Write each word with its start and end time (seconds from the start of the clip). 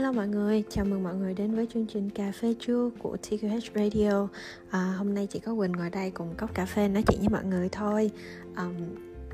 Hello 0.00 0.12
mọi 0.12 0.28
người, 0.28 0.64
chào 0.70 0.84
mừng 0.84 1.02
mọi 1.02 1.14
người 1.14 1.34
đến 1.34 1.54
với 1.54 1.66
chương 1.74 1.86
trình 1.86 2.10
Cà 2.10 2.32
phê 2.32 2.54
trưa 2.60 2.90
của 2.98 3.16
TQH 3.22 3.60
Radio. 3.74 4.28
À, 4.70 4.94
Hôm 4.98 5.14
nay 5.14 5.26
chỉ 5.26 5.38
có 5.38 5.54
Quỳnh 5.54 5.72
ngồi 5.72 5.90
đây 5.90 6.10
cùng 6.10 6.34
cốc 6.36 6.54
cà 6.54 6.66
phê 6.66 6.88
nói 6.88 7.02
chuyện 7.06 7.20
với 7.20 7.28
mọi 7.28 7.44
người 7.44 7.68
thôi. 7.68 8.10
Um, 8.56 8.74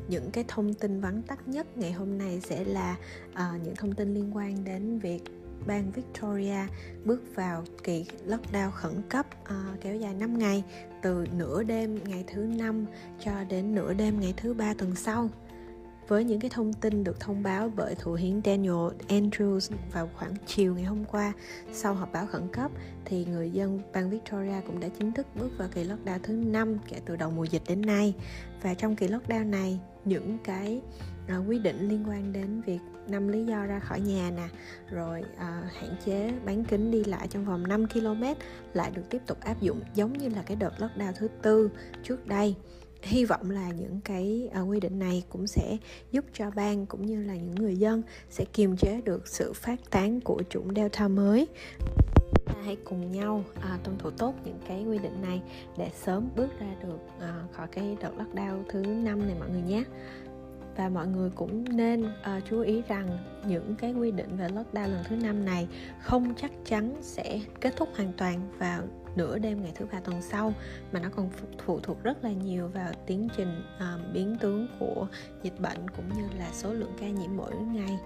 Những 0.09 0.31
cái 0.31 0.45
thông 0.49 0.75
tin 0.75 1.01
vắn 1.01 1.23
tắt 1.23 1.49
nhất 1.49 1.79
ngày 1.79 1.93
hôm 1.93 2.19
nay 2.19 2.41
sẽ 2.41 2.65
là 2.65 2.97
uh, 3.33 3.63
những 3.65 3.77
thông 3.77 3.93
tin 3.93 4.15
liên 4.15 4.37
quan 4.37 4.65
đến 4.65 4.99
việc 4.99 5.23
bang 5.67 5.91
Victoria 5.91 6.67
bước 7.05 7.23
vào 7.35 7.65
kỳ 7.85 8.07
lockdown 8.29 8.71
khẩn 8.71 8.93
cấp 9.09 9.27
uh, 9.43 9.81
kéo 9.81 9.97
dài 9.97 10.15
5 10.15 10.39
ngày 10.39 10.65
từ 11.03 11.27
nửa 11.37 11.63
đêm 11.63 11.99
ngày 12.05 12.25
thứ 12.27 12.41
năm 12.41 12.87
cho 13.25 13.33
đến 13.49 13.75
nửa 13.75 13.95
đêm 13.95 14.21
ngày 14.21 14.35
thứ 14.37 14.55
ba 14.55 14.75
tuần 14.75 14.95
sau 14.95 15.29
với 16.09 16.25
những 16.25 16.41
cái 16.41 16.51
thông 16.51 16.73
tin 16.73 17.05
được 17.05 17.21
thông 17.21 17.43
báo 17.43 17.73
bởi 17.77 17.95
thủ 17.95 18.13
hiến 18.13 18.41
Daniel 18.45 18.97
Andrews 19.09 19.77
vào 19.93 20.11
khoảng 20.17 20.35
chiều 20.47 20.75
ngày 20.75 20.85
hôm 20.85 21.05
qua 21.05 21.33
sau 21.73 21.95
họp 21.95 22.13
báo 22.13 22.27
khẩn 22.27 22.49
cấp 22.53 22.71
thì 23.05 23.25
người 23.25 23.51
dân 23.51 23.81
bang 23.93 24.11
Victoria 24.11 24.61
cũng 24.67 24.81
đã 24.81 24.89
chính 24.99 25.13
thức 25.13 25.27
bước 25.35 25.51
vào 25.59 25.69
kỳ 25.75 25.85
lockdown 25.85 26.19
thứ 26.23 26.33
năm 26.33 26.79
kể 26.89 27.01
từ 27.07 27.17
đầu 27.17 27.31
mùa 27.31 27.45
dịch 27.45 27.63
đến 27.69 27.81
nay. 27.81 28.15
Và 28.63 28.75
trong 28.75 28.97
kỳ 28.97 29.09
lockdown 29.09 29.51
này 29.51 29.81
những 30.05 30.39
cái 30.45 30.81
uh, 31.39 31.49
quy 31.49 31.59
định 31.59 31.89
liên 31.89 32.05
quan 32.09 32.33
đến 32.33 32.61
việc 32.61 32.81
năm 33.09 33.29
lý 33.29 33.45
do 33.45 33.65
ra 33.65 33.79
khỏi 33.79 34.01
nhà 34.01 34.31
nè 34.37 34.49
rồi 34.91 35.21
uh, 35.21 35.41
hạn 35.73 35.97
chế 36.05 36.33
bán 36.45 36.65
kính 36.65 36.91
đi 36.91 37.05
lại 37.05 37.29
trong 37.29 37.45
vòng 37.45 37.69
5 37.69 37.87
km 37.89 38.23
lại 38.73 38.91
được 38.91 39.03
tiếp 39.11 39.23
tục 39.27 39.39
áp 39.41 39.61
dụng 39.61 39.81
giống 39.95 40.13
như 40.13 40.29
là 40.29 40.43
cái 40.43 40.57
đợt 40.57 40.73
lockdown 40.79 41.13
thứ 41.17 41.29
tư 41.43 41.71
trước 42.03 42.27
đây 42.27 42.55
hy 43.03 43.25
vọng 43.25 43.51
là 43.51 43.71
những 43.71 44.01
cái 44.05 44.51
uh, 44.63 44.69
quy 44.69 44.81
định 44.81 44.99
này 44.99 45.23
cũng 45.29 45.47
sẽ 45.47 45.77
giúp 46.13 46.25
cho 46.33 46.51
bang 46.51 46.87
cũng 46.87 47.07
như 47.07 47.23
là 47.23 47.35
những 47.35 47.55
người 47.55 47.77
dân 47.77 48.03
sẽ 48.31 48.45
kiềm 48.53 48.77
chế 48.77 49.01
được 49.01 49.29
sự 49.29 49.53
phát 49.53 49.91
tán 49.91 50.21
của 50.21 50.43
chủng 50.51 50.75
delta 50.77 51.09
mới. 51.09 51.47
Hãy 52.65 52.77
cùng 52.85 53.13
nhau 53.13 53.45
à, 53.61 53.79
tuân 53.85 53.99
thủ 53.99 54.11
tốt 54.11 54.35
những 54.45 54.59
cái 54.69 54.85
quy 54.85 54.99
định 54.99 55.23
này 55.23 55.43
để 55.79 55.91
sớm 56.05 56.29
bước 56.37 56.61
ra 56.61 56.75
được 56.83 56.99
à, 57.21 57.45
khỏi 57.53 57.67
cái 57.73 57.97
đợt 58.01 58.13
lockdown 58.19 58.63
thứ 58.69 58.81
năm 58.81 59.27
này 59.27 59.37
mọi 59.39 59.51
người 59.51 59.63
nhé. 59.63 59.85
Và 60.77 60.89
mọi 60.89 61.07
người 61.07 61.31
cũng 61.31 61.77
nên 61.77 62.05
uh, 62.05 62.43
chú 62.51 62.61
ý 62.61 62.83
rằng 62.89 63.19
những 63.47 63.75
cái 63.79 63.93
quy 63.93 64.11
định 64.11 64.37
về 64.37 64.49
lockdown 64.49 64.89
lần 64.89 65.05
thứ 65.09 65.17
năm 65.17 65.45
này 65.45 65.69
không 66.03 66.35
chắc 66.37 66.51
chắn 66.65 66.97
sẽ 67.03 67.41
kết 67.61 67.77
thúc 67.77 67.89
hoàn 67.97 68.13
toàn 68.13 68.41
vào 68.59 68.83
nửa 69.17 69.39
đêm 69.39 69.63
ngày 69.63 69.73
thứ 69.75 69.87
ba 69.93 70.01
tuần 70.01 70.23
sau 70.23 70.53
mà 70.93 71.01
nó 71.01 71.09
còn 71.17 71.31
phụ 71.67 71.81
thuộc 71.83 72.03
rất 72.03 72.25
là 72.25 72.31
nhiều 72.31 72.69
vào 72.69 72.93
tiến 73.07 73.29
trình 73.37 73.63
uh, 73.77 74.13
biến 74.13 74.37
tướng 74.41 74.67
của 74.79 75.07
dịch 75.43 75.61
bệnh 75.61 75.91
cũng 75.91 76.09
như 76.17 76.39
là 76.39 76.49
số 76.53 76.73
lượng 76.73 76.93
ca 77.01 77.09
nhiễm 77.09 77.37
mỗi 77.37 77.55
ngày 77.57 77.99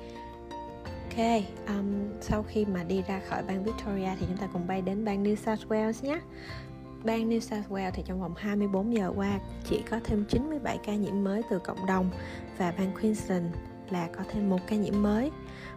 Ok, 1.10 1.42
um, 1.66 2.08
sau 2.20 2.42
khi 2.42 2.64
mà 2.64 2.82
đi 2.82 3.02
ra 3.02 3.20
khỏi 3.28 3.42
bang 3.42 3.64
Victoria 3.64 4.08
thì 4.20 4.26
chúng 4.28 4.36
ta 4.36 4.48
cùng 4.52 4.66
bay 4.66 4.82
đến 4.82 5.04
bang 5.04 5.24
New 5.24 5.34
South 5.34 5.68
Wales 5.68 6.06
nhé. 6.06 6.20
Bang 7.04 7.30
New 7.30 7.40
South 7.40 7.70
Wales 7.70 7.90
thì 7.94 8.02
trong 8.06 8.20
vòng 8.20 8.34
24 8.36 8.94
giờ 8.94 9.12
qua 9.16 9.38
chỉ 9.68 9.82
có 9.90 10.00
thêm 10.04 10.24
97 10.28 10.78
ca 10.84 10.94
nhiễm 10.94 11.24
mới 11.24 11.42
từ 11.50 11.58
cộng 11.58 11.86
đồng 11.86 12.10
và 12.58 12.74
bang 12.78 12.92
Queensland 13.00 13.54
là 13.90 14.08
có 14.16 14.24
thêm 14.32 14.50
một 14.50 14.58
ca 14.66 14.76
nhiễm 14.76 15.02
mới. 15.02 15.30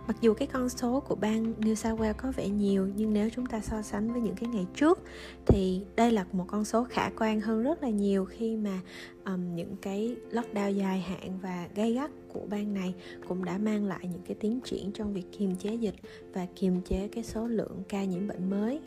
Mặc 0.08 0.18
dù 0.22 0.34
cái 0.34 0.48
con 0.48 0.70
số 0.70 1.00
của 1.00 1.16
bang 1.16 1.54
New 1.60 1.76
South 1.76 2.00
Wales 2.00 2.14
có 2.14 2.32
vẻ 2.36 2.50
nhiều 2.50 2.90
nhưng 2.96 3.14
nếu 3.14 3.30
chúng 3.30 3.46
ta 3.46 3.60
so 3.60 3.82
sánh 3.82 4.12
với 4.12 4.22
những 4.22 4.36
cái 4.36 4.50
ngày 4.50 4.66
trước 4.76 5.00
thì 5.46 5.82
đây 5.96 6.12
là 6.12 6.26
một 6.32 6.46
con 6.48 6.66
số 6.66 6.84
khả 6.84 7.10
quan 7.18 7.42
hơn 7.42 7.64
rất 7.64 7.84
là 7.84 7.90
nhiều 7.90 8.26
khi 8.26 8.56
mà 8.56 8.80
um, 9.26 9.56
những 9.56 9.76
cái 9.82 10.16
lockdown 10.32 10.70
dài 10.70 11.00
hạn 11.00 11.40
và 11.42 11.68
gây 11.76 11.94
gắt 11.94 12.12
của 12.34 12.42
bang 12.50 12.74
này 12.74 12.94
cũng 13.28 13.46
đã 13.46 13.58
mang 13.58 13.86
lại 13.86 14.00
những 14.02 14.22
cái 14.28 14.36
tiến 14.40 14.60
triển 14.64 14.92
trong 14.92 15.14
việc 15.14 15.26
kiềm 15.38 15.56
chế 15.56 15.76
dịch 15.76 15.96
và 16.34 16.48
kiềm 16.56 16.82
chế 16.82 17.08
cái 17.08 17.24
số 17.24 17.48
lượng 17.48 17.84
ca 17.90 18.04
nhiễm 18.04 18.28
bệnh 18.28 18.50
mới. 18.50 18.80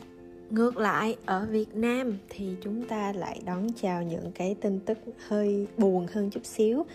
Ngược 0.49 0.77
lại 0.77 1.17
ở 1.25 1.47
Việt 1.51 1.75
Nam 1.75 2.17
thì 2.29 2.55
chúng 2.61 2.87
ta 2.87 3.13
lại 3.13 3.41
đón 3.45 3.67
chào 3.81 4.03
những 4.03 4.31
cái 4.31 4.55
tin 4.61 4.79
tức 4.79 4.97
hơi 5.27 5.67
buồn 5.77 6.07
hơn 6.11 6.29
chút 6.29 6.45
xíu 6.45 6.85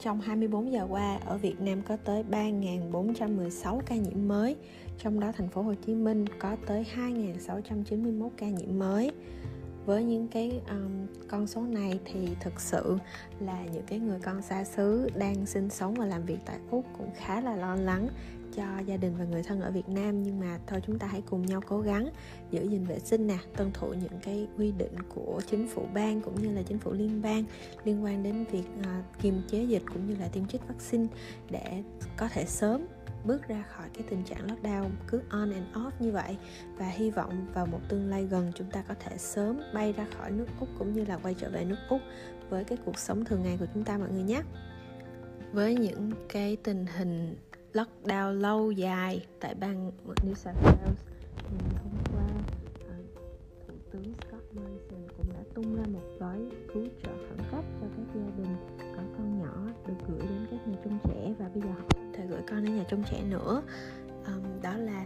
trong 0.00 0.20
24 0.20 0.72
giờ 0.72 0.86
qua, 0.90 1.18
ở 1.26 1.38
Việt 1.38 1.60
Nam 1.60 1.82
có 1.82 1.96
tới 1.96 2.24
3.416 2.30 3.80
ca 3.86 3.94
nhiễm 3.94 4.28
mới. 4.28 4.56
Trong 4.98 5.20
đó, 5.20 5.32
thành 5.36 5.48
phố 5.48 5.62
Hồ 5.62 5.74
Chí 5.86 5.94
Minh 5.94 6.24
có 6.38 6.56
tới 6.66 6.86
2.691 6.96 8.28
ca 8.36 8.46
nhiễm 8.46 8.78
mới 8.78 9.10
với 9.88 10.04
những 10.04 10.28
cái 10.28 10.60
um, 10.68 11.06
con 11.28 11.46
số 11.46 11.62
này 11.62 12.00
thì 12.04 12.28
thực 12.40 12.60
sự 12.60 12.98
là 13.40 13.64
những 13.72 13.82
cái 13.86 13.98
người 13.98 14.18
con 14.22 14.42
xa 14.42 14.64
xứ 14.64 15.08
đang 15.14 15.46
sinh 15.46 15.70
sống 15.70 15.94
và 15.94 16.06
làm 16.06 16.24
việc 16.24 16.38
tại 16.44 16.58
úc 16.70 16.84
cũng 16.98 17.10
khá 17.16 17.40
là 17.40 17.56
lo 17.56 17.74
lắng 17.74 18.08
cho 18.56 18.64
gia 18.86 18.96
đình 18.96 19.14
và 19.18 19.24
người 19.24 19.42
thân 19.42 19.60
ở 19.60 19.70
Việt 19.70 19.88
Nam. 19.88 20.22
Nhưng 20.22 20.40
mà 20.40 20.58
thôi 20.66 20.80
chúng 20.86 20.98
ta 20.98 21.06
hãy 21.06 21.22
cùng 21.30 21.46
nhau 21.46 21.60
cố 21.68 21.80
gắng 21.80 22.08
giữ 22.50 22.62
gìn 22.62 22.84
vệ 22.84 22.98
sinh 22.98 23.26
nè 23.26 23.38
tuân 23.56 23.70
thủ 23.72 23.88
những 23.88 24.20
cái 24.22 24.46
quy 24.58 24.72
định 24.72 24.96
của 25.14 25.40
chính 25.50 25.68
phủ 25.68 25.86
bang 25.94 26.20
cũng 26.20 26.42
như 26.42 26.52
là 26.52 26.62
chính 26.62 26.78
phủ 26.78 26.92
liên 26.92 27.22
bang 27.22 27.44
liên 27.84 28.04
quan 28.04 28.22
đến 28.22 28.44
việc 28.52 28.64
uh, 28.80 29.20
kiềm 29.22 29.42
chế 29.48 29.64
dịch 29.64 29.82
cũng 29.92 30.06
như 30.06 30.16
là 30.20 30.28
tiêm 30.28 30.46
chích 30.46 30.68
vaccine 30.68 31.06
để 31.50 31.82
có 32.16 32.28
thể 32.28 32.44
sớm 32.44 32.86
bước 33.24 33.48
ra 33.48 33.64
khỏi 33.70 33.86
cái 33.94 34.04
tình 34.10 34.24
trạng 34.24 34.46
lockdown, 34.46 34.88
cứ 35.06 35.22
on 35.30 35.52
and 35.52 35.66
off 35.74 35.90
như 35.98 36.12
vậy. 36.12 36.36
Và 36.76 36.88
hy 36.88 37.10
vọng 37.10 37.46
vào 37.54 37.66
một 37.66 37.80
tương 37.88 38.10
lai 38.10 38.24
gần, 38.24 38.52
chúng 38.54 38.70
ta 38.70 38.82
có 38.88 38.94
thể 39.00 39.18
sớm 39.18 39.60
bay 39.74 39.92
ra 39.92 40.06
khỏi 40.18 40.30
nước 40.30 40.46
Úc 40.60 40.68
cũng 40.78 40.92
như 40.92 41.04
là 41.04 41.18
quay 41.22 41.34
trở 41.34 41.50
về 41.50 41.64
nước 41.64 41.78
Úc 41.88 42.00
với 42.48 42.64
cái 42.64 42.78
cuộc 42.84 42.98
sống 42.98 43.24
thường 43.24 43.42
ngày 43.42 43.56
của 43.60 43.66
chúng 43.74 43.84
ta 43.84 43.98
mọi 43.98 44.08
người 44.10 44.22
nhé. 44.22 44.42
Với 45.52 45.74
những 45.74 46.12
cái 46.28 46.56
tình 46.56 46.86
hình 46.86 47.36
lockdown 47.72 48.32
lâu 48.32 48.70
dài 48.70 49.26
tại 49.40 49.54
bang 49.54 49.92
New 50.06 50.34
South 50.34 50.56
Wales 50.64 51.17
nhà 62.78 62.84
trông 62.88 63.02
trẻ 63.10 63.22
nữa 63.22 63.62
um, 64.26 64.62
đó 64.62 64.76
là 64.76 65.04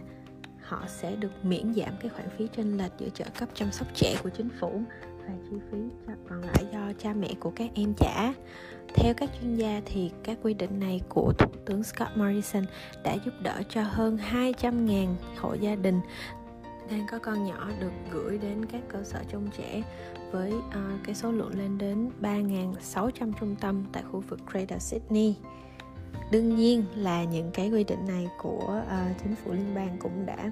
họ 0.61 0.83
sẽ 0.87 1.15
được 1.15 1.45
miễn 1.45 1.73
giảm 1.73 1.93
cái 1.99 2.09
khoản 2.09 2.29
phí 2.37 2.47
chênh 2.57 2.77
lệch 2.77 2.91
giữa 2.97 3.09
trợ 3.09 3.25
cấp 3.39 3.49
chăm 3.53 3.71
sóc 3.71 3.87
trẻ 3.95 4.15
của 4.23 4.29
chính 4.29 4.49
phủ 4.59 4.81
và 5.27 5.33
chi 5.49 5.55
phí 5.71 5.77
còn 6.29 6.41
lại 6.41 6.65
do 6.73 6.93
cha 6.99 7.13
mẹ 7.13 7.33
của 7.39 7.51
các 7.55 7.69
em 7.75 7.93
trả 7.97 8.33
theo 8.95 9.13
các 9.17 9.29
chuyên 9.41 9.55
gia 9.55 9.81
thì 9.85 10.11
các 10.23 10.37
quy 10.43 10.53
định 10.53 10.79
này 10.79 11.01
của 11.09 11.33
Thủ 11.37 11.51
tướng 11.65 11.83
Scott 11.83 12.17
Morrison 12.17 12.63
đã 13.03 13.17
giúp 13.25 13.33
đỡ 13.41 13.61
cho 13.69 13.81
hơn 13.83 14.17
200.000 14.31 15.07
hộ 15.37 15.53
gia 15.53 15.75
đình 15.75 15.99
đang 16.91 17.05
có 17.11 17.19
con 17.19 17.45
nhỏ 17.45 17.69
được 17.79 17.91
gửi 18.11 18.37
đến 18.37 18.65
các 18.65 18.81
cơ 18.89 19.03
sở 19.03 19.19
trông 19.31 19.47
trẻ 19.57 19.83
với 20.31 20.53
uh, 20.53 20.73
cái 21.03 21.15
số 21.15 21.31
lượng 21.31 21.57
lên 21.57 21.77
đến 21.77 22.09
3.600 22.21 23.31
trung 23.39 23.55
tâm 23.55 23.85
tại 23.91 24.03
khu 24.11 24.23
vực 24.29 24.39
Greater 24.51 24.81
Sydney. 24.81 25.35
Đương 26.33 26.55
nhiên 26.55 26.83
là 26.95 27.23
những 27.23 27.51
cái 27.53 27.69
quy 27.69 27.83
định 27.83 28.05
này 28.07 28.27
của 28.41 28.83
uh, 28.85 29.17
chính 29.23 29.35
phủ 29.35 29.51
liên 29.51 29.75
bang 29.75 29.97
cũng 29.99 30.25
đã 30.25 30.51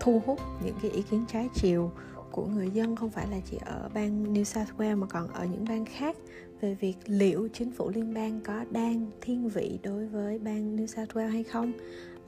thu 0.00 0.22
hút 0.26 0.40
những 0.64 0.74
cái 0.82 0.90
ý 0.90 1.02
kiến 1.10 1.24
trái 1.32 1.48
chiều 1.54 1.90
của 2.30 2.46
người 2.46 2.70
dân 2.70 2.96
không 2.96 3.10
phải 3.10 3.26
là 3.30 3.40
chỉ 3.50 3.58
ở 3.64 3.88
bang 3.94 4.34
New 4.34 4.44
South 4.44 4.68
Wales 4.78 4.96
mà 4.96 5.06
còn 5.06 5.28
ở 5.28 5.44
những 5.44 5.64
bang 5.68 5.84
khác 5.84 6.16
về 6.60 6.74
việc 6.74 6.96
liệu 7.06 7.48
chính 7.52 7.72
phủ 7.72 7.90
liên 7.90 8.14
bang 8.14 8.40
có 8.44 8.64
đang 8.70 9.06
thiên 9.20 9.48
vị 9.48 9.78
đối 9.82 10.06
với 10.06 10.38
bang 10.38 10.76
New 10.76 10.86
South 10.86 11.10
Wales 11.10 11.30
hay 11.30 11.44
không. 11.44 11.72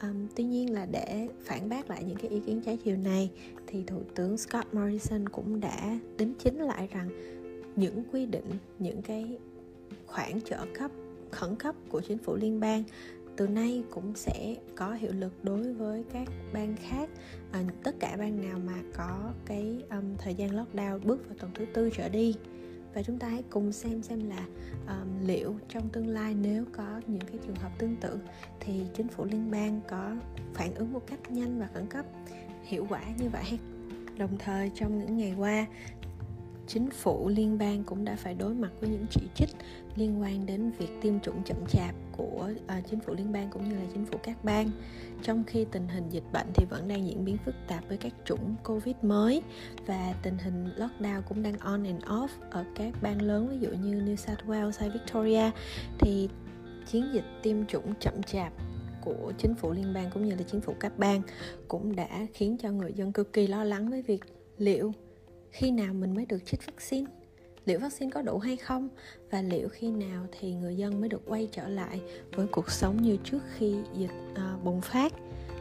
Um, 0.02 0.26
tuy 0.36 0.44
nhiên 0.44 0.72
là 0.72 0.86
để 0.86 1.28
phản 1.44 1.68
bác 1.68 1.90
lại 1.90 2.04
những 2.04 2.16
cái 2.16 2.30
ý 2.30 2.40
kiến 2.40 2.60
trái 2.66 2.78
chiều 2.84 2.96
này 2.96 3.30
thì 3.66 3.84
thủ 3.86 4.00
tướng 4.14 4.38
Scott 4.38 4.74
Morrison 4.74 5.28
cũng 5.28 5.60
đã 5.60 5.98
đính 6.18 6.34
chính 6.38 6.60
lại 6.60 6.88
rằng 6.92 7.08
những 7.76 8.04
quy 8.12 8.26
định 8.26 8.50
những 8.78 9.02
cái 9.02 9.38
khoản 10.06 10.40
trợ 10.40 10.58
cấp 10.78 10.90
khẩn 11.30 11.56
cấp 11.56 11.74
của 11.88 12.00
chính 12.00 12.18
phủ 12.18 12.34
liên 12.34 12.60
bang 12.60 12.82
từ 13.36 13.48
nay 13.48 13.82
cũng 13.90 14.12
sẽ 14.14 14.54
có 14.76 14.92
hiệu 14.92 15.12
lực 15.12 15.44
đối 15.44 15.72
với 15.72 16.04
các 16.12 16.28
bang 16.52 16.76
khác. 16.76 17.08
À, 17.52 17.62
tất 17.82 17.94
cả 18.00 18.16
bang 18.18 18.48
nào 18.48 18.58
mà 18.66 18.82
có 18.96 19.32
cái 19.46 19.82
um, 19.90 20.16
thời 20.18 20.34
gian 20.34 20.50
lockdown 20.50 20.98
bước 20.98 21.28
vào 21.28 21.36
tuần 21.40 21.50
thứ 21.54 21.64
tư 21.74 21.90
trở 21.96 22.08
đi. 22.08 22.34
Và 22.94 23.02
chúng 23.02 23.18
ta 23.18 23.28
hãy 23.28 23.42
cùng 23.50 23.72
xem 23.72 24.02
xem 24.02 24.30
là 24.30 24.46
um, 24.86 25.26
liệu 25.26 25.54
trong 25.68 25.88
tương 25.88 26.08
lai 26.08 26.34
nếu 26.34 26.64
có 26.72 27.00
những 27.06 27.20
cái 27.20 27.38
trường 27.46 27.56
hợp 27.56 27.70
tương 27.78 27.96
tự 27.96 28.18
thì 28.60 28.82
chính 28.94 29.08
phủ 29.08 29.24
liên 29.24 29.50
bang 29.50 29.80
có 29.88 30.16
phản 30.54 30.74
ứng 30.74 30.92
một 30.92 31.02
cách 31.06 31.30
nhanh 31.30 31.60
và 31.60 31.68
khẩn 31.74 31.86
cấp 31.86 32.04
hiệu 32.64 32.86
quả 32.88 33.02
như 33.18 33.28
vậy. 33.28 33.58
Đồng 34.18 34.38
thời 34.38 34.70
trong 34.74 34.98
những 34.98 35.16
ngày 35.16 35.34
qua 35.38 35.66
chính 36.66 36.90
phủ 36.90 37.28
liên 37.28 37.58
bang 37.58 37.84
cũng 37.84 38.04
đã 38.04 38.16
phải 38.16 38.34
đối 38.34 38.54
mặt 38.54 38.70
với 38.80 38.90
những 38.90 39.06
chỉ 39.10 39.20
trích 39.34 39.48
liên 39.96 40.20
quan 40.20 40.46
đến 40.46 40.70
việc 40.78 40.88
tiêm 41.02 41.20
chủng 41.20 41.42
chậm 41.44 41.56
chạp 41.68 41.94
của 42.12 42.50
uh, 42.78 42.90
chính 42.90 43.00
phủ 43.00 43.14
liên 43.14 43.32
bang 43.32 43.50
cũng 43.50 43.68
như 43.68 43.74
là 43.74 43.84
chính 43.92 44.06
phủ 44.06 44.18
các 44.22 44.44
bang. 44.44 44.70
Trong 45.22 45.44
khi 45.44 45.66
tình 45.72 45.88
hình 45.88 46.08
dịch 46.10 46.32
bệnh 46.32 46.46
thì 46.54 46.64
vẫn 46.70 46.88
đang 46.88 47.06
diễn 47.06 47.24
biến 47.24 47.36
phức 47.44 47.54
tạp 47.68 47.88
với 47.88 47.96
các 47.96 48.12
chủng 48.24 48.54
covid 48.64 48.96
mới 49.02 49.42
và 49.86 50.14
tình 50.22 50.38
hình 50.38 50.68
lockdown 50.76 51.22
cũng 51.28 51.42
đang 51.42 51.58
on 51.58 51.84
and 51.84 52.04
off 52.04 52.28
ở 52.50 52.64
các 52.74 52.94
bang 53.02 53.22
lớn 53.22 53.48
ví 53.48 53.58
dụ 53.60 53.68
như 53.68 54.00
New 54.00 54.16
South 54.16 54.44
Wales 54.46 54.72
hay 54.78 54.90
Victoria. 54.90 55.50
Thì 55.98 56.28
chiến 56.86 57.04
dịch 57.12 57.24
tiêm 57.42 57.66
chủng 57.66 57.94
chậm 58.00 58.22
chạp 58.22 58.52
của 59.04 59.32
chính 59.38 59.54
phủ 59.54 59.72
liên 59.72 59.94
bang 59.94 60.10
cũng 60.14 60.24
như 60.28 60.34
là 60.34 60.42
chính 60.42 60.60
phủ 60.60 60.74
các 60.80 60.98
bang 60.98 61.22
cũng 61.68 61.96
đã 61.96 62.26
khiến 62.34 62.56
cho 62.62 62.70
người 62.70 62.92
dân 62.92 63.12
cực 63.12 63.32
kỳ 63.32 63.46
lo 63.46 63.64
lắng 63.64 63.90
với 63.90 64.02
việc 64.02 64.24
liệu 64.58 64.92
khi 65.50 65.70
nào 65.70 65.94
mình 65.94 66.14
mới 66.14 66.26
được 66.26 66.46
chích 66.46 66.66
vaccine? 66.66 67.10
Liệu 67.66 67.78
vaccine 67.78 68.10
có 68.10 68.22
đủ 68.22 68.38
hay 68.38 68.56
không? 68.56 68.88
Và 69.30 69.42
liệu 69.42 69.68
khi 69.68 69.90
nào 69.90 70.26
thì 70.38 70.54
người 70.54 70.76
dân 70.76 71.00
mới 71.00 71.08
được 71.08 71.22
quay 71.26 71.48
trở 71.52 71.68
lại 71.68 72.00
với 72.34 72.46
cuộc 72.46 72.70
sống 72.70 73.02
như 73.02 73.16
trước 73.24 73.42
khi 73.56 73.76
dịch 73.94 74.10
uh, 74.32 74.64
bùng 74.64 74.80
phát? 74.80 75.12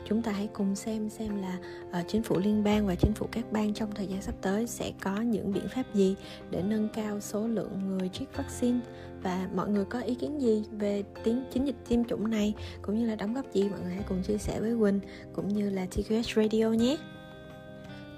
Chúng 0.09 0.21
ta 0.21 0.31
hãy 0.31 0.47
cùng 0.53 0.75
xem 0.75 1.09
xem 1.09 1.41
là 1.41 1.59
uh, 1.99 2.07
chính 2.07 2.23
phủ 2.23 2.39
liên 2.39 2.63
bang 2.63 2.87
và 2.87 2.95
chính 2.95 3.13
phủ 3.13 3.27
các 3.31 3.51
bang 3.51 3.73
trong 3.73 3.91
thời 3.95 4.07
gian 4.07 4.21
sắp 4.21 4.35
tới 4.41 4.67
sẽ 4.67 4.91
có 5.01 5.21
những 5.21 5.53
biện 5.53 5.67
pháp 5.75 5.83
gì 5.93 6.15
để 6.51 6.61
nâng 6.61 6.89
cao 6.93 7.19
số 7.19 7.47
lượng 7.47 7.97
người 7.97 8.09
chích 8.09 8.37
vaccine. 8.37 8.79
Và 9.23 9.49
mọi 9.55 9.69
người 9.69 9.85
có 9.85 9.99
ý 9.99 10.15
kiến 10.15 10.41
gì 10.41 10.63
về 10.71 11.03
tiến 11.23 11.43
chiến 11.51 11.65
dịch 11.65 11.75
tiêm 11.89 12.03
chủng 12.03 12.29
này 12.29 12.53
cũng 12.81 12.99
như 12.99 13.05
là 13.05 13.15
đóng 13.15 13.33
góp 13.33 13.53
gì 13.53 13.69
mọi 13.69 13.79
người 13.79 13.93
hãy 13.93 14.03
cùng 14.07 14.23
chia 14.23 14.37
sẻ 14.37 14.59
với 14.59 14.75
Quỳnh 14.79 14.99
cũng 15.33 15.47
như 15.47 15.69
là 15.69 15.85
TQH 15.85 16.41
Radio 16.41 16.69
nhé. 16.69 16.97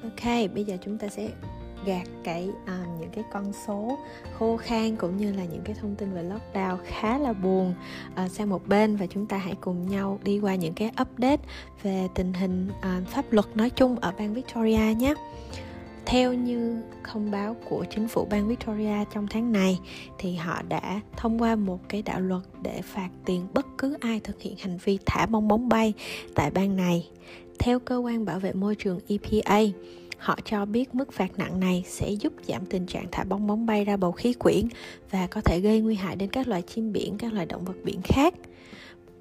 Ok, 0.03 0.51
bây 0.53 0.63
giờ 0.63 0.77
chúng 0.85 0.97
ta 0.97 1.07
sẽ 1.07 1.29
gạt 1.85 2.07
cái 2.23 2.49
um, 2.67 2.99
những 2.99 3.09
cái 3.09 3.23
con 3.33 3.53
số 3.67 3.97
khô 4.37 4.57
khan 4.57 4.95
cũng 4.95 5.17
như 5.17 5.33
là 5.33 5.45
những 5.45 5.61
cái 5.63 5.75
thông 5.81 5.95
tin 5.95 6.13
về 6.13 6.23
lockdown 6.23 6.77
khá 6.85 7.17
là 7.17 7.33
buồn 7.33 7.73
uh, 8.25 8.31
sang 8.31 8.49
một 8.49 8.67
bên 8.67 8.95
và 8.95 9.05
chúng 9.05 9.25
ta 9.25 9.37
hãy 9.37 9.55
cùng 9.61 9.89
nhau 9.89 10.19
đi 10.23 10.39
qua 10.39 10.55
những 10.55 10.73
cái 10.73 10.91
update 11.01 11.41
về 11.83 12.07
tình 12.15 12.33
hình 12.33 12.69
uh, 12.69 13.07
pháp 13.07 13.31
luật 13.31 13.57
nói 13.57 13.69
chung 13.69 13.99
ở 13.99 14.13
bang 14.17 14.33
Victoria 14.33 14.93
nhé 14.97 15.13
theo 16.07 16.33
như 16.33 16.81
thông 17.03 17.31
báo 17.31 17.55
của 17.69 17.85
chính 17.89 18.07
phủ 18.07 18.25
bang 18.25 18.47
Victoria 18.47 18.95
trong 19.13 19.27
tháng 19.27 19.51
này 19.51 19.79
thì 20.17 20.35
họ 20.35 20.61
đã 20.69 21.01
thông 21.17 21.41
qua 21.41 21.55
một 21.55 21.79
cái 21.89 22.01
đạo 22.01 22.19
luật 22.19 22.41
để 22.61 22.81
phạt 22.81 23.09
tiền 23.25 23.47
bất 23.53 23.65
cứ 23.77 23.97
ai 23.99 24.19
thực 24.19 24.41
hiện 24.41 24.55
hành 24.57 24.77
vi 24.83 24.99
thả 25.05 25.25
bong 25.25 25.47
bóng 25.47 25.69
bay 25.69 25.93
tại 26.35 26.51
bang 26.51 26.75
này. 26.75 27.09
Theo 27.59 27.79
cơ 27.79 27.97
quan 27.97 28.25
bảo 28.25 28.39
vệ 28.39 28.53
môi 28.53 28.75
trường 28.75 28.99
EPA, 29.07 29.61
Họ 30.17 30.37
cho 30.45 30.65
biết 30.65 30.95
mức 30.95 31.13
phạt 31.13 31.39
nặng 31.39 31.59
này 31.59 31.83
sẽ 31.87 32.11
giúp 32.11 32.33
giảm 32.47 32.65
tình 32.65 32.85
trạng 32.85 33.05
thả 33.11 33.23
bong 33.23 33.47
bóng 33.47 33.65
bay 33.65 33.85
ra 33.85 33.97
bầu 33.97 34.11
khí 34.11 34.33
quyển 34.33 34.67
và 35.11 35.27
có 35.27 35.41
thể 35.41 35.59
gây 35.59 35.81
nguy 35.81 35.95
hại 35.95 36.15
đến 36.15 36.29
các 36.29 36.47
loài 36.47 36.61
chim 36.61 36.93
biển, 36.93 37.17
các 37.17 37.33
loài 37.33 37.45
động 37.45 37.65
vật 37.65 37.75
biển 37.83 38.01
khác 38.03 38.33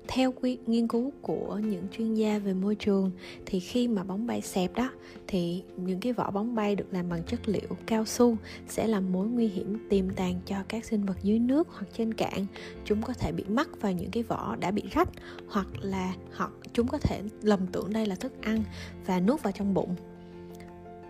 theo 0.08 0.32
quy, 0.32 0.58
nghiên 0.66 0.88
cứu 0.88 1.12
của 1.22 1.60
những 1.64 1.84
chuyên 1.92 2.14
gia 2.14 2.38
về 2.38 2.54
môi 2.54 2.74
trường, 2.74 3.10
thì 3.46 3.60
khi 3.60 3.88
mà 3.88 4.04
bóng 4.04 4.26
bay 4.26 4.40
xẹp 4.40 4.74
đó, 4.74 4.90
thì 5.26 5.62
những 5.76 6.00
cái 6.00 6.12
vỏ 6.12 6.30
bóng 6.30 6.54
bay 6.54 6.76
được 6.76 6.86
làm 6.90 7.08
bằng 7.08 7.22
chất 7.26 7.48
liệu 7.48 7.68
cao 7.86 8.04
su 8.04 8.36
sẽ 8.68 8.86
là 8.86 9.00
mối 9.00 9.26
nguy 9.26 9.48
hiểm 9.48 9.88
tiềm 9.88 10.10
tàng 10.10 10.40
cho 10.46 10.56
các 10.68 10.84
sinh 10.84 11.04
vật 11.04 11.16
dưới 11.22 11.38
nước 11.38 11.68
hoặc 11.70 11.86
trên 11.96 12.14
cạn. 12.14 12.46
Chúng 12.84 13.02
có 13.02 13.12
thể 13.12 13.32
bị 13.32 13.44
mắc 13.48 13.68
vào 13.80 13.92
những 13.92 14.10
cái 14.10 14.22
vỏ 14.22 14.56
đã 14.56 14.70
bị 14.70 14.82
rách 14.90 15.08
hoặc 15.48 15.66
là 15.80 16.14
họ, 16.30 16.50
chúng 16.72 16.86
có 16.86 16.98
thể 16.98 17.22
lầm 17.42 17.66
tưởng 17.66 17.92
đây 17.92 18.06
là 18.06 18.14
thức 18.14 18.32
ăn 18.42 18.62
và 19.06 19.20
nuốt 19.20 19.42
vào 19.42 19.52
trong 19.52 19.74
bụng 19.74 19.96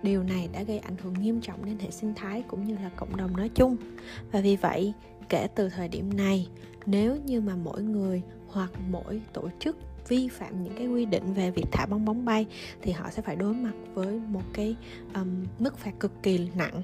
điều 0.02 0.22
này 0.22 0.48
đã 0.52 0.62
gây 0.62 0.78
ảnh 0.78 0.96
hưởng 1.02 1.14
nghiêm 1.22 1.40
trọng 1.40 1.64
đến 1.64 1.78
hệ 1.78 1.90
sinh 1.90 2.14
thái 2.14 2.43
cũng 2.48 2.64
như 2.64 2.75
là 2.75 2.90
cộng 2.96 3.16
đồng 3.16 3.37
nói 3.37 3.48
chung. 3.48 3.76
Và 4.32 4.40
vì 4.40 4.56
vậy 4.56 4.93
kể 5.28 5.48
từ 5.54 5.69
thời 5.69 5.88
điểm 5.88 6.16
này 6.16 6.48
nếu 6.87 7.16
như 7.16 7.40
mà 7.40 7.56
mỗi 7.56 7.82
người 7.82 8.22
hoặc 8.48 8.70
mỗi 8.90 9.20
tổ 9.32 9.48
chức 9.60 9.76
vi 10.08 10.28
phạm 10.28 10.62
những 10.62 10.75
cái 10.78 10.87
quy 10.87 11.04
định 11.04 11.34
về 11.34 11.50
việc 11.50 11.64
thả 11.72 11.87
bong 11.87 12.04
bóng 12.04 12.25
bay 12.25 12.46
thì 12.82 12.93
họ 12.93 13.10
sẽ 13.10 13.22
phải 13.22 13.37
đối 13.37 13.54
mặt 13.54 13.72
với 13.94 14.20
một 14.28 14.43
cái 14.52 14.76
um, 15.14 15.44
mức 15.58 15.78
phạt 15.78 15.93
cực 16.00 16.22
kỳ 16.22 16.49
nặng 16.56 16.82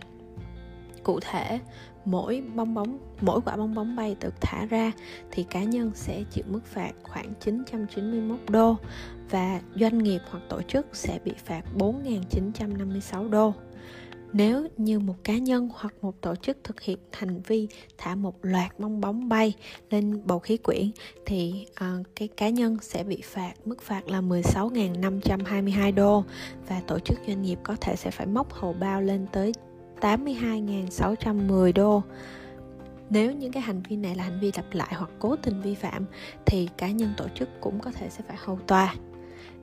cụ 1.05 1.21
thể 1.21 1.59
mỗi 2.05 2.43
bong 2.55 2.75
bóng 2.75 2.99
mỗi 3.21 3.41
quả 3.41 3.57
bong 3.57 3.75
bóng 3.75 3.97
bay 3.97 4.17
được 4.21 4.35
thả 4.41 4.67
ra 4.67 4.93
thì 5.31 5.43
cá 5.43 5.63
nhân 5.63 5.91
sẽ 5.95 6.25
chịu 6.31 6.45
mức 6.49 6.67
phạt 6.67 6.93
khoảng 7.03 7.33
991 7.41 8.39
đô 8.49 8.77
và 9.31 9.61
doanh 9.75 9.99
nghiệp 9.99 10.21
hoặc 10.31 10.43
tổ 10.49 10.63
chức 10.63 10.87
sẽ 10.93 11.19
bị 11.25 11.33
phạt 11.45 11.63
4.956 11.79 13.31
đô. 13.31 13.55
Nếu 14.33 14.67
như 14.77 14.99
một 14.99 15.15
cá 15.25 15.39
nhân 15.39 15.69
hoặc 15.75 15.95
một 16.03 16.21
tổ 16.21 16.35
chức 16.35 16.59
thực 16.65 16.81
hiện 16.81 16.99
hành 17.13 17.41
vi 17.47 17.69
thả 17.99 18.15
một 18.15 18.35
loạt 18.43 18.79
bong 18.79 19.01
bóng 19.01 19.29
bay 19.29 19.55
lên 19.91 20.23
bầu 20.25 20.39
khí 20.39 20.57
quyển 20.57 20.91
thì 21.27 21.67
uh, 21.71 22.07
cái 22.17 22.29
cá 22.29 22.49
nhân 22.49 22.77
sẽ 22.81 23.05
bị 23.05 23.23
phạt 23.25 23.53
mức 23.65 23.83
phạt 23.83 24.09
là 24.09 24.21
16.522 24.21 25.95
đô 25.95 26.25
và 26.69 26.81
tổ 26.87 26.99
chức 26.99 27.19
doanh 27.27 27.43
nghiệp 27.43 27.59
có 27.63 27.77
thể 27.81 27.97
sẽ 27.97 28.11
phải 28.11 28.27
móc 28.27 28.53
hầu 28.53 28.73
bao 28.73 29.03
lên 29.03 29.27
tới 29.33 29.53
82.610 30.03 31.73
đô. 31.73 32.03
Nếu 33.11 33.33
những 33.33 33.53
cái 33.53 33.63
hành 33.63 33.83
vi 33.89 33.97
này 33.97 34.15
là 34.15 34.25
hành 34.25 34.41
vi 34.41 34.53
lặp 34.57 34.65
lại 34.73 34.95
hoặc 34.95 35.11
cố 35.19 35.37
tình 35.37 35.61
vi 35.61 35.75
phạm 35.75 36.05
thì 36.47 36.69
cá 36.77 36.91
nhân 36.91 37.13
tổ 37.17 37.25
chức 37.35 37.49
cũng 37.61 37.79
có 37.81 37.91
thể 37.93 38.09
sẽ 38.11 38.25
phải 38.29 38.37
hầu 38.41 38.59
tòa. 38.67 38.95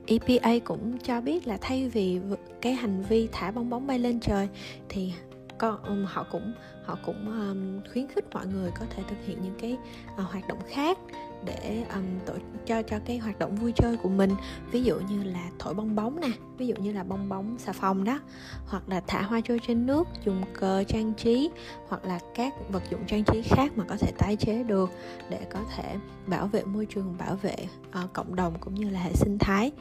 EPA 0.06 0.50
cũng 0.64 0.98
cho 0.98 1.20
biết 1.20 1.46
là 1.46 1.58
thay 1.60 1.88
vì 1.88 2.20
cái 2.60 2.72
hành 2.72 3.02
vi 3.08 3.28
thả 3.32 3.50
bong 3.50 3.70
bóng 3.70 3.86
bay 3.86 3.98
lên 3.98 4.20
trời 4.20 4.48
thì 4.88 5.12
con 5.58 5.82
um, 5.82 6.04
họ 6.04 6.26
cũng 6.30 6.52
họ 6.84 6.98
cũng 7.06 7.26
um, 7.26 7.92
khuyến 7.92 8.06
khích 8.08 8.24
mọi 8.32 8.46
người 8.46 8.70
có 8.80 8.86
thể 8.90 9.02
thực 9.08 9.16
hiện 9.26 9.38
những 9.42 9.54
cái 9.60 9.76
uh, 10.14 10.30
hoạt 10.30 10.48
động 10.48 10.58
khác 10.68 10.98
để 11.44 11.84
um, 11.94 12.04
tổ 12.26 12.34
cho 12.66 12.82
cho 12.82 12.98
cái 13.04 13.18
hoạt 13.18 13.38
động 13.38 13.56
vui 13.56 13.72
chơi 13.76 13.96
của 13.96 14.08
mình. 14.08 14.30
Ví 14.72 14.82
dụ 14.82 15.00
như 15.10 15.22
là 15.22 15.50
thổi 15.58 15.74
bong 15.74 15.96
bóng 15.96 16.20
nè 16.20 16.28
ví 16.58 16.66
dụ 16.66 16.74
như 16.74 16.92
là 16.92 17.02
bong 17.02 17.28
bóng 17.28 17.58
xà 17.58 17.72
phòng 17.72 18.04
đó 18.04 18.20
hoặc 18.66 18.88
là 18.88 19.00
thả 19.06 19.22
hoa 19.22 19.40
trôi 19.40 19.60
trên 19.66 19.86
nước 19.86 20.08
dùng 20.24 20.42
cờ 20.54 20.84
trang 20.84 21.14
trí 21.14 21.50
hoặc 21.88 22.04
là 22.04 22.18
các 22.34 22.54
vật 22.68 22.82
dụng 22.90 23.00
trang 23.06 23.24
trí 23.24 23.42
khác 23.42 23.72
mà 23.76 23.84
có 23.88 23.96
thể 23.96 24.12
tái 24.18 24.36
chế 24.36 24.62
được 24.62 24.90
để 25.30 25.46
có 25.52 25.60
thể 25.76 25.96
bảo 26.26 26.46
vệ 26.46 26.64
môi 26.64 26.86
trường 26.86 27.14
bảo 27.18 27.36
vệ 27.36 27.56
uh, 28.04 28.12
cộng 28.12 28.34
đồng 28.34 28.54
cũng 28.60 28.74
như 28.74 28.88
là 28.88 29.00
hệ 29.00 29.12
sinh 29.14 29.38
thái 29.38 29.72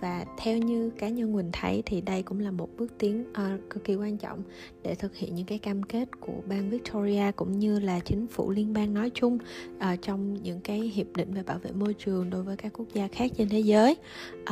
và 0.00 0.24
theo 0.36 0.58
như 0.58 0.90
cá 0.90 1.08
nhân 1.08 1.32
mình 1.32 1.50
thấy 1.52 1.82
thì 1.86 2.00
đây 2.00 2.22
cũng 2.22 2.40
là 2.40 2.50
một 2.50 2.68
bước 2.76 2.92
tiến 2.98 3.24
uh, 3.30 3.70
cực 3.70 3.84
kỳ 3.84 3.94
quan 3.94 4.16
trọng 4.16 4.42
để 4.82 4.94
thực 4.94 5.16
hiện 5.16 5.34
những 5.34 5.46
cái 5.46 5.58
cam 5.58 5.82
kết 5.82 6.08
của 6.20 6.40
bang 6.48 6.70
Victoria 6.70 7.32
cũng 7.36 7.58
như 7.58 7.78
là 7.78 8.00
chính 8.00 8.26
phủ 8.26 8.50
liên 8.50 8.72
bang 8.72 8.94
nói 8.94 9.10
chung 9.14 9.38
uh, 9.76 10.02
trong 10.02 10.42
những 10.42 10.60
cái 10.60 10.80
hiệp 10.80 11.06
định 11.16 11.34
về 11.34 11.42
bảo 11.42 11.58
vệ 11.58 11.70
môi 11.72 11.94
trường 11.94 12.30
đối 12.30 12.42
với 12.42 12.56
các 12.56 12.72
quốc 12.72 12.86
gia 12.94 13.08
khác 13.08 13.30
trên 13.36 13.48
thế 13.48 13.60
giới. 13.60 13.96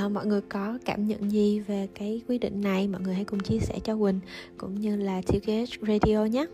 Uh, 0.05 0.13
mọi 0.13 0.27
người 0.27 0.41
có 0.41 0.79
cảm 0.85 1.07
nhận 1.07 1.31
gì 1.31 1.61
về 1.61 1.89
cái 1.95 2.23
quy 2.29 2.39
định 2.39 2.61
này? 2.61 2.89
Mọi 2.89 3.01
người 3.01 3.15
hãy 3.15 3.25
cùng 3.25 3.41
chia 3.41 3.59
sẻ 3.59 3.79
cho 3.85 3.97
Quỳnh 3.97 4.21
cũng 4.59 4.81
như 4.81 4.97
là 4.97 5.23
TKH 5.23 5.87
Radio 5.89 6.25
nhé. 6.25 6.47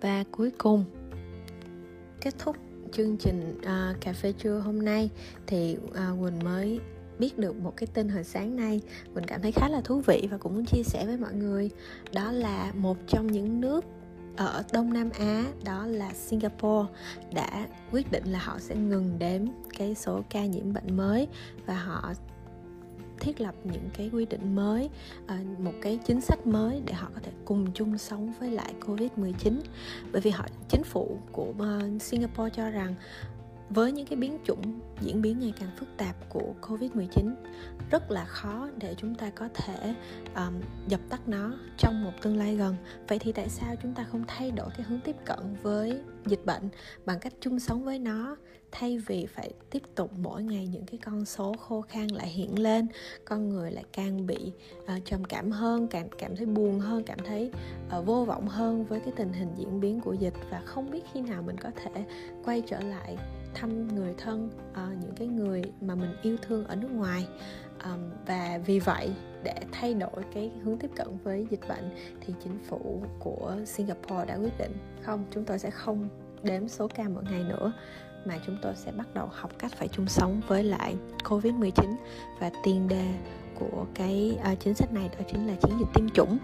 Và 0.00 0.24
cuối 0.30 0.50
cùng 0.58 0.84
kết 2.20 2.34
thúc 2.38 2.56
chương 2.92 3.16
trình 3.16 3.58
uh, 3.58 4.00
cà 4.00 4.12
phê 4.12 4.32
trưa 4.32 4.58
hôm 4.58 4.84
nay 4.84 5.10
thì 5.46 5.76
uh, 5.84 6.22
Quỳnh 6.22 6.44
mới 6.44 6.80
biết 7.20 7.38
được 7.38 7.56
một 7.56 7.76
cái 7.76 7.86
tin 7.86 8.08
hồi 8.08 8.24
sáng 8.24 8.56
nay. 8.56 8.80
Mình 9.14 9.24
cảm 9.26 9.42
thấy 9.42 9.52
khá 9.52 9.68
là 9.68 9.80
thú 9.80 10.00
vị 10.06 10.28
và 10.30 10.38
cũng 10.38 10.54
muốn 10.54 10.64
chia 10.64 10.82
sẻ 10.82 11.06
với 11.06 11.16
mọi 11.16 11.34
người. 11.34 11.70
Đó 12.12 12.32
là 12.32 12.72
một 12.74 12.96
trong 13.06 13.26
những 13.26 13.60
nước 13.60 13.84
ở 14.36 14.62
Đông 14.72 14.92
Nam 14.92 15.10
Á, 15.18 15.44
đó 15.64 15.86
là 15.86 16.12
Singapore, 16.14 16.92
đã 17.34 17.66
quyết 17.92 18.12
định 18.12 18.24
là 18.24 18.38
họ 18.38 18.58
sẽ 18.58 18.76
ngừng 18.76 19.18
đếm 19.18 19.42
cái 19.78 19.94
số 19.94 20.20
ca 20.30 20.46
nhiễm 20.46 20.72
bệnh 20.72 20.96
mới 20.96 21.28
và 21.66 21.74
họ 21.74 22.12
thiết 23.20 23.40
lập 23.40 23.54
những 23.64 23.88
cái 23.94 24.10
quy 24.12 24.26
định 24.26 24.54
mới 24.54 24.90
ờ, 25.26 25.36
một 25.58 25.72
cái 25.82 25.98
chính 26.06 26.20
sách 26.20 26.46
mới 26.46 26.82
để 26.86 26.92
họ 26.92 27.08
có 27.14 27.20
thể 27.22 27.32
cùng 27.44 27.72
chung 27.74 27.98
sống 27.98 28.32
với 28.40 28.50
lại 28.50 28.74
covid 28.86 29.10
19 29.16 29.62
bởi 30.12 30.22
vì 30.22 30.30
họ, 30.30 30.46
chính 30.68 30.84
phủ 30.84 31.18
của 31.32 31.52
ờ, 31.58 31.80
Singapore 32.00 32.50
cho 32.54 32.70
rằng 32.70 32.94
với 33.70 33.92
những 33.92 34.06
cái 34.06 34.16
biến 34.16 34.38
chủng 34.44 34.80
diễn 35.00 35.22
biến 35.22 35.38
ngày 35.38 35.52
càng 35.60 35.70
phức 35.78 35.88
tạp 35.96 36.16
của 36.28 36.54
Covid-19 36.62 37.34
rất 37.90 38.10
là 38.10 38.24
khó 38.24 38.68
để 38.76 38.94
chúng 38.98 39.14
ta 39.14 39.30
có 39.30 39.48
thể 39.54 39.94
um, 40.34 40.60
dập 40.88 41.00
tắt 41.08 41.20
nó 41.28 41.52
trong 41.78 42.04
một 42.04 42.12
tương 42.22 42.36
lai 42.36 42.56
gần. 42.56 42.76
Vậy 43.08 43.18
thì 43.18 43.32
tại 43.32 43.48
sao 43.48 43.74
chúng 43.82 43.94
ta 43.94 44.06
không 44.12 44.24
thay 44.28 44.50
đổi 44.50 44.70
cái 44.76 44.86
hướng 44.88 45.00
tiếp 45.00 45.16
cận 45.24 45.38
với 45.62 46.00
dịch 46.26 46.46
bệnh 46.46 46.68
bằng 47.04 47.20
cách 47.20 47.32
chung 47.40 47.60
sống 47.60 47.84
với 47.84 47.98
nó 47.98 48.36
thay 48.72 48.98
vì 48.98 49.26
phải 49.26 49.50
tiếp 49.70 49.82
tục 49.94 50.10
mỗi 50.18 50.42
ngày 50.42 50.66
những 50.66 50.86
cái 50.86 50.98
con 51.04 51.24
số 51.24 51.54
khô 51.60 51.80
khan 51.80 52.06
lại 52.08 52.28
hiện 52.28 52.58
lên 52.58 52.86
con 53.24 53.48
người 53.48 53.70
lại 53.70 53.84
càng 53.92 54.26
bị 54.26 54.52
uh, 54.82 55.04
trầm 55.04 55.24
cảm 55.24 55.50
hơn 55.50 55.88
càng 55.88 56.08
cảm 56.18 56.36
thấy 56.36 56.46
buồn 56.46 56.80
hơn 56.80 57.02
cảm 57.04 57.18
thấy 57.24 57.50
uh, 57.98 58.06
vô 58.06 58.24
vọng 58.24 58.48
hơn 58.48 58.84
với 58.84 59.00
cái 59.00 59.12
tình 59.16 59.32
hình 59.32 59.48
diễn 59.56 59.80
biến 59.80 60.00
của 60.00 60.12
dịch 60.12 60.34
và 60.50 60.62
không 60.64 60.90
biết 60.90 61.00
khi 61.12 61.20
nào 61.20 61.42
mình 61.42 61.56
có 61.58 61.70
thể 61.76 62.04
quay 62.44 62.62
trở 62.66 62.80
lại 62.80 63.16
thăm 63.54 63.88
người 63.88 64.14
thân 64.18 64.50
uh, 64.72 65.02
những 65.02 65.14
cái 65.16 65.28
người 65.28 65.62
mà 65.80 65.94
mình 65.94 66.16
yêu 66.22 66.36
thương 66.42 66.66
ở 66.66 66.76
nước 66.76 66.90
ngoài. 66.90 67.28
Um, 67.84 68.10
và 68.26 68.60
vì 68.66 68.78
vậy 68.78 69.10
để 69.44 69.54
thay 69.72 69.94
đổi 69.94 70.24
cái 70.34 70.50
hướng 70.64 70.78
tiếp 70.78 70.90
cận 70.96 71.06
với 71.24 71.46
dịch 71.50 71.68
bệnh 71.68 71.90
thì 72.20 72.34
chính 72.44 72.58
phủ 72.68 73.02
của 73.18 73.56
Singapore 73.66 74.24
đã 74.26 74.36
quyết 74.36 74.58
định 74.58 74.72
không 75.02 75.24
chúng 75.30 75.44
tôi 75.44 75.58
sẽ 75.58 75.70
không 75.70 76.08
đếm 76.42 76.68
số 76.68 76.88
ca 76.88 77.08
mỗi 77.08 77.24
ngày 77.30 77.44
nữa 77.44 77.72
mà 78.24 78.38
chúng 78.46 78.56
tôi 78.62 78.72
sẽ 78.76 78.92
bắt 78.92 79.14
đầu 79.14 79.28
học 79.32 79.50
cách 79.58 79.72
phải 79.76 79.88
chung 79.88 80.06
sống 80.08 80.40
với 80.46 80.64
lại 80.64 80.96
Covid-19 81.24 81.94
và 82.40 82.50
tiền 82.64 82.88
đề 82.88 83.06
của 83.58 83.86
cái 83.94 84.38
uh, 84.52 84.60
chính 84.60 84.74
sách 84.74 84.92
này 84.92 85.10
đó 85.18 85.24
chính 85.32 85.46
là 85.46 85.54
chiến 85.62 85.78
dịch 85.78 85.88
tiêm 85.94 86.08
chủng 86.08 86.38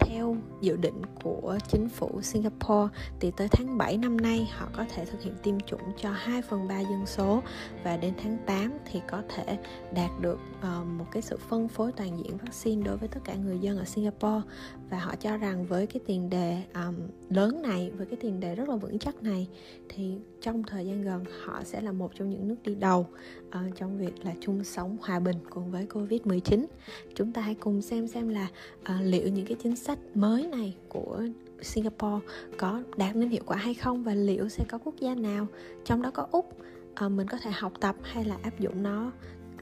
theo 0.00 0.36
dự 0.60 0.76
định 0.76 1.02
của 1.22 1.58
chính 1.68 1.88
phủ 1.88 2.20
Singapore 2.22 2.94
thì 3.20 3.30
tới 3.30 3.48
tháng 3.48 3.78
7 3.78 3.96
năm 3.96 4.16
nay 4.16 4.50
họ 4.52 4.68
có 4.76 4.84
thể 4.94 5.04
thực 5.04 5.22
hiện 5.22 5.34
tiêm 5.42 5.60
chủng 5.60 5.80
cho 5.96 6.10
2 6.10 6.42
phần 6.42 6.68
3 6.68 6.80
dân 6.80 7.06
số 7.06 7.42
và 7.84 7.96
đến 7.96 8.14
tháng 8.22 8.36
8 8.46 8.72
thì 8.92 9.00
có 9.10 9.22
thể 9.28 9.58
đạt 9.94 10.10
được 10.20 10.38
uh, 10.58 10.86
một 10.86 11.04
cái 11.12 11.22
sự 11.22 11.36
phân 11.48 11.68
phối 11.68 11.92
toàn 11.92 12.18
diện 12.18 12.36
vaccine 12.36 12.82
đối 12.82 12.96
với 12.96 13.08
tất 13.08 13.20
cả 13.24 13.34
người 13.34 13.58
dân 13.58 13.78
ở 13.78 13.84
Singapore. 13.84 14.42
Và 14.90 14.98
họ 14.98 15.14
cho 15.16 15.36
rằng 15.36 15.66
với 15.66 15.86
cái 15.86 16.00
tiền 16.06 16.30
đề 16.30 16.62
um, 16.74 16.94
lớn 17.30 17.62
này 17.62 17.90
với 17.90 18.06
cái 18.06 18.16
tiền 18.20 18.40
đề 18.40 18.54
rất 18.54 18.68
là 18.68 18.76
vững 18.76 18.98
chắc 18.98 19.22
này 19.22 19.48
thì 19.88 20.18
trong 20.40 20.62
thời 20.62 20.86
gian 20.86 21.02
gần 21.02 21.24
họ 21.44 21.60
sẽ 21.64 21.80
là 21.80 21.92
một 21.92 22.10
trong 22.14 22.30
những 22.30 22.48
nước 22.48 22.56
đi 22.62 22.74
đầu 22.74 23.06
uh, 23.48 23.76
trong 23.76 23.98
việc 23.98 24.24
là 24.24 24.34
chung 24.40 24.64
sống 24.64 24.96
hòa 25.00 25.20
bình 25.20 25.36
cùng 25.50 25.70
với 25.70 25.86
Covid-19 25.86 26.66
chúng 27.14 27.32
ta 27.32 27.40
hãy 27.40 27.54
cùng 27.54 27.82
xem 27.82 28.08
xem 28.08 28.28
là 28.28 28.48
uh, 28.80 28.88
liệu 29.00 29.28
những 29.28 29.46
cái 29.46 29.56
chính 29.62 29.76
sách 29.84 29.98
mới 30.14 30.46
này 30.46 30.76
của 30.88 31.22
Singapore 31.62 32.26
có 32.58 32.82
đạt 32.96 33.16
đến 33.16 33.28
hiệu 33.28 33.42
quả 33.46 33.56
hay 33.56 33.74
không 33.74 34.04
và 34.04 34.14
liệu 34.14 34.48
sẽ 34.48 34.64
có 34.68 34.78
quốc 34.78 34.94
gia 35.00 35.14
nào 35.14 35.46
trong 35.84 36.02
đó 36.02 36.10
có 36.10 36.26
Úc 36.30 36.58
ờ, 36.94 37.08
mình 37.08 37.26
có 37.26 37.38
thể 37.42 37.50
học 37.50 37.72
tập 37.80 37.96
hay 38.02 38.24
là 38.24 38.36
áp 38.42 38.60
dụng 38.60 38.82
nó 38.82 39.12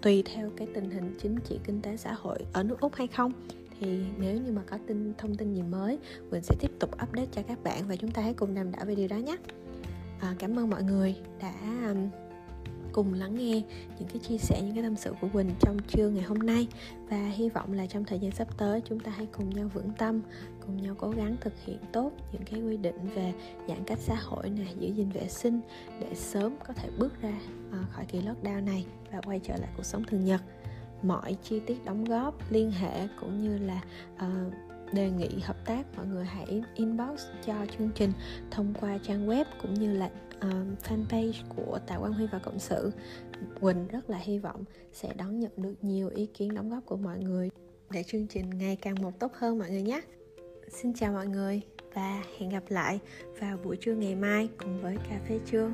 tùy 0.02 0.22
theo 0.26 0.50
cái 0.56 0.68
tình 0.74 0.90
hình 0.90 1.14
chính 1.22 1.36
trị 1.44 1.58
kinh 1.64 1.82
tế 1.82 1.96
xã 1.96 2.12
hội 2.12 2.38
ở 2.52 2.62
nước 2.62 2.80
Úc 2.80 2.94
hay 2.94 3.06
không. 3.06 3.32
Thì 3.80 4.00
nếu 4.18 4.36
như 4.36 4.52
mà 4.52 4.62
có 4.70 4.78
tin 4.86 5.12
thông 5.18 5.34
tin 5.34 5.54
gì 5.54 5.62
mới 5.62 5.98
mình 6.30 6.42
sẽ 6.42 6.54
tiếp 6.60 6.70
tục 6.78 6.90
update 7.02 7.28
cho 7.32 7.42
các 7.48 7.62
bạn 7.64 7.82
và 7.88 7.96
chúng 7.96 8.10
ta 8.10 8.22
hãy 8.22 8.34
cùng 8.34 8.54
đàm 8.54 8.72
đạo 8.72 8.84
về 8.84 8.94
điều 8.94 9.08
đó 9.08 9.16
nhé. 9.16 9.36
À, 10.20 10.34
cảm 10.38 10.58
ơn 10.58 10.70
mọi 10.70 10.82
người 10.82 11.16
đã 11.40 11.54
um, 11.88 12.08
cùng 12.92 13.14
lắng 13.14 13.34
nghe 13.34 13.62
những 13.98 14.08
cái 14.08 14.18
chia 14.18 14.38
sẻ 14.38 14.62
những 14.62 14.74
cái 14.74 14.82
tâm 14.82 14.96
sự 14.96 15.14
của 15.20 15.28
Quỳnh 15.32 15.50
trong 15.60 15.76
trưa 15.88 16.08
ngày 16.08 16.22
hôm 16.22 16.38
nay. 16.38 16.68
Và 17.08 17.28
hy 17.28 17.48
vọng 17.48 17.72
là 17.72 17.86
trong 17.86 18.04
thời 18.04 18.18
gian 18.18 18.30
sắp 18.30 18.48
tới 18.58 18.82
chúng 18.84 19.00
ta 19.00 19.10
hãy 19.10 19.26
cùng 19.26 19.50
nhau 19.50 19.70
vững 19.74 19.90
tâm 19.98 20.20
cùng 20.66 20.82
nhau 20.82 20.94
cố 20.98 21.10
gắng 21.10 21.36
thực 21.40 21.52
hiện 21.64 21.78
tốt 21.92 22.12
những 22.32 22.42
cái 22.50 22.60
quy 22.60 22.76
định 22.76 23.08
về 23.14 23.32
giãn 23.68 23.84
cách 23.86 23.98
xã 24.00 24.14
hội 24.14 24.50
này 24.50 24.74
giữ 24.78 24.88
gìn 24.94 25.10
vệ 25.10 25.28
sinh 25.28 25.60
để 26.00 26.14
sớm 26.14 26.56
có 26.66 26.74
thể 26.74 26.88
bước 26.98 27.22
ra 27.22 27.32
ờ, 27.72 27.78
khỏi 27.92 28.04
kỳ 28.04 28.20
lockdown 28.20 28.64
này 28.64 28.86
và 29.12 29.20
quay 29.20 29.40
trở 29.44 29.56
lại 29.56 29.68
cuộc 29.76 29.84
sống 29.84 30.04
thường 30.04 30.24
nhật. 30.24 30.40
Mọi 31.02 31.36
chi 31.42 31.60
tiết 31.60 31.84
đóng 31.84 32.04
góp 32.04 32.50
liên 32.50 32.70
hệ 32.70 33.08
cũng 33.20 33.42
như 33.42 33.58
là 33.58 33.82
uh, 34.14 34.71
đề 34.92 35.10
nghị 35.10 35.28
hợp 35.42 35.56
tác 35.64 35.82
mọi 35.96 36.06
người 36.06 36.24
hãy 36.24 36.62
inbox 36.74 37.20
cho 37.46 37.54
chương 37.78 37.90
trình 37.94 38.12
thông 38.50 38.74
qua 38.80 38.98
trang 38.98 39.28
web 39.28 39.44
cũng 39.62 39.74
như 39.74 39.92
là 39.92 40.10
uh, 40.36 40.52
fanpage 40.88 41.32
của 41.56 41.78
Tạ 41.86 41.98
Quang 41.98 42.12
Huy 42.12 42.26
và 42.32 42.38
Cộng 42.38 42.58
sự. 42.58 42.92
Quỳnh 43.60 43.88
rất 43.88 44.10
là 44.10 44.18
hy 44.18 44.38
vọng 44.38 44.64
sẽ 44.92 45.12
đón 45.16 45.40
nhận 45.40 45.52
được 45.56 45.74
nhiều 45.82 46.08
ý 46.08 46.26
kiến 46.26 46.54
đóng 46.54 46.70
góp 46.70 46.86
của 46.86 46.96
mọi 46.96 47.18
người 47.18 47.50
để 47.90 48.02
chương 48.02 48.26
trình 48.26 48.50
ngày 48.58 48.76
càng 48.76 49.02
một 49.02 49.20
tốt 49.20 49.32
hơn 49.34 49.58
mọi 49.58 49.70
người 49.70 49.82
nhé. 49.82 50.00
Xin 50.68 50.94
chào 50.94 51.12
mọi 51.12 51.26
người 51.26 51.60
và 51.94 52.22
hẹn 52.38 52.50
gặp 52.50 52.64
lại 52.68 52.98
vào 53.40 53.58
buổi 53.64 53.76
trưa 53.80 53.94
ngày 53.94 54.14
mai 54.14 54.48
cùng 54.58 54.82
với 54.82 54.96
cà 55.08 55.20
phê 55.28 55.40
trưa. 55.46 55.70